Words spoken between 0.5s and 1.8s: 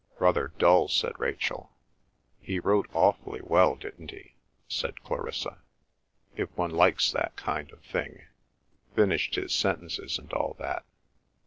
dull," said Rachel.